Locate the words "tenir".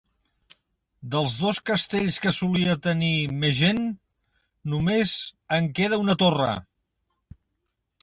2.89-3.11